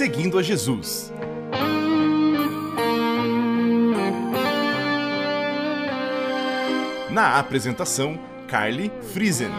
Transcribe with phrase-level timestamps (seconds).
[0.00, 1.12] Seguindo a Jesus.
[7.10, 9.50] Na apresentação, Carly Friesen.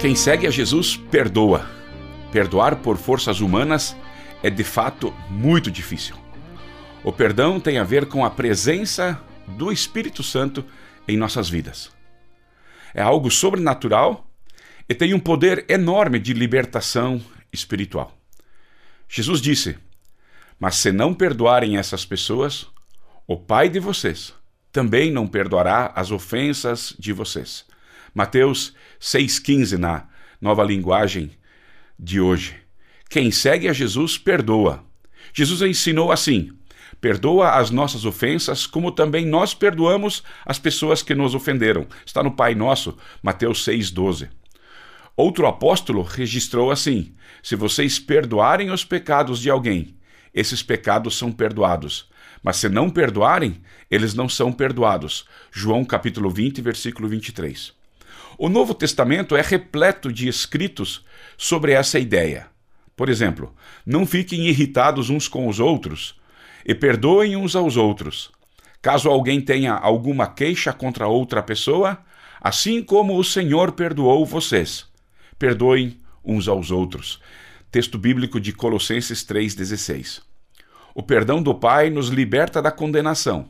[0.00, 1.76] Quem segue a Jesus perdoa.
[2.36, 3.96] Perdoar por forças humanas
[4.42, 6.14] é de fato muito difícil.
[7.02, 9.18] O perdão tem a ver com a presença
[9.48, 10.62] do Espírito Santo
[11.08, 11.90] em nossas vidas.
[12.92, 14.30] É algo sobrenatural
[14.86, 18.14] e tem um poder enorme de libertação espiritual.
[19.08, 19.78] Jesus disse:
[20.60, 22.66] Mas se não perdoarem essas pessoas,
[23.26, 24.34] o Pai de vocês
[24.70, 27.64] também não perdoará as ofensas de vocês.
[28.14, 30.06] Mateus 6,15 na
[30.38, 31.34] nova linguagem
[31.98, 32.56] de hoje.
[33.08, 34.84] Quem segue a Jesus perdoa.
[35.32, 36.50] Jesus ensinou assim:
[37.00, 41.86] perdoa as nossas ofensas, como também nós perdoamos as pessoas que nos ofenderam.
[42.04, 44.28] Está no Pai Nosso, Mateus 6,12.
[45.16, 49.96] Outro apóstolo registrou assim: se vocês perdoarem os pecados de alguém,
[50.34, 52.08] esses pecados são perdoados.
[52.42, 55.26] Mas se não perdoarem, eles não são perdoados.
[55.50, 57.75] João capítulo 20, versículo 23.
[58.38, 61.04] O Novo Testamento é repleto de escritos
[61.36, 62.48] sobre essa ideia.
[62.96, 66.18] Por exemplo, não fiquem irritados uns com os outros
[66.64, 68.30] e perdoem uns aos outros.
[68.80, 71.98] Caso alguém tenha alguma queixa contra outra pessoa,
[72.40, 74.86] assim como o Senhor perdoou vocês,
[75.38, 77.20] perdoem uns aos outros.
[77.70, 80.22] Texto bíblico de Colossenses 3,16.
[80.94, 83.48] O perdão do Pai nos liberta da condenação,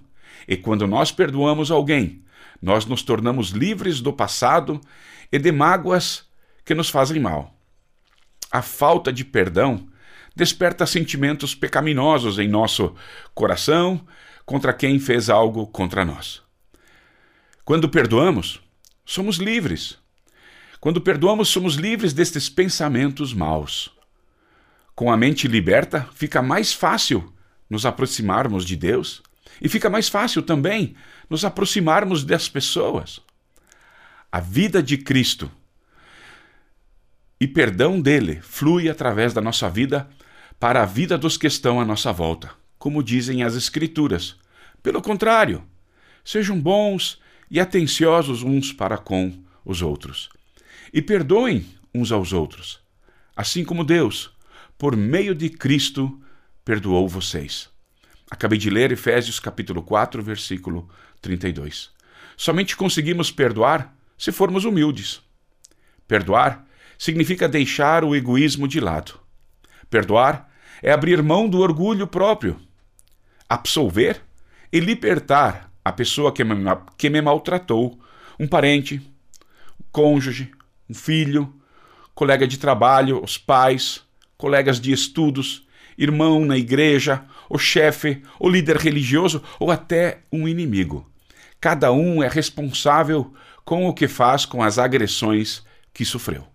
[0.49, 2.23] e quando nós perdoamos alguém,
[2.61, 4.81] nós nos tornamos livres do passado
[5.31, 6.25] e de mágoas
[6.65, 7.55] que nos fazem mal.
[8.51, 9.87] A falta de perdão
[10.35, 12.95] desperta sentimentos pecaminosos em nosso
[13.35, 14.07] coração
[14.45, 16.43] contra quem fez algo contra nós.
[17.65, 18.61] Quando perdoamos,
[19.05, 19.99] somos livres.
[20.79, 23.91] Quando perdoamos, somos livres destes pensamentos maus.
[24.95, 27.33] Com a mente liberta, fica mais fácil
[27.69, 29.23] nos aproximarmos de Deus
[29.61, 30.95] e fica mais fácil também
[31.29, 33.21] nos aproximarmos das pessoas.
[34.31, 35.51] A vida de Cristo
[37.41, 40.09] e perdão dele flui através da nossa vida
[40.59, 44.37] para a vida dos que estão à nossa volta, como dizem as Escrituras.
[44.83, 45.63] Pelo contrário,
[46.25, 47.21] sejam bons
[47.51, 50.31] e atenciosos uns para com os outros,
[50.93, 52.81] e perdoem uns aos outros,
[53.35, 54.31] assim como Deus,
[54.79, 56.21] por meio de Cristo,
[56.65, 57.69] perdoou vocês.
[58.31, 60.89] Acabei de ler Efésios capítulo 4, versículo
[61.21, 61.91] 32.
[62.37, 65.21] Somente conseguimos perdoar se formos humildes.
[66.09, 66.67] Perdoar
[66.99, 69.21] significa deixar o egoísmo de lado.
[69.89, 70.51] Perdoar
[70.83, 72.61] é abrir mão do orgulho próprio.
[73.49, 74.21] Absolver
[74.73, 76.55] e libertar a pessoa que me,
[76.99, 77.99] que me maltratou,
[78.41, 79.01] um parente,
[79.81, 80.51] um cônjuge,
[80.91, 81.55] um filho,
[82.15, 84.03] colega de trabalho, os pais,
[84.37, 85.67] colegas de estudos,
[85.97, 91.11] irmão na igreja, o chefe, o líder religioso ou até um inimigo.
[91.61, 93.33] Cada um é responsável
[93.65, 96.47] com o que faz com as agressões que sofreu.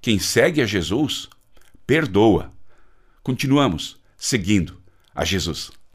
[0.00, 1.28] Quem segue a Jesus,
[1.86, 2.52] perdoa.
[3.22, 4.80] Continuamos seguindo
[5.14, 5.76] a Jesus.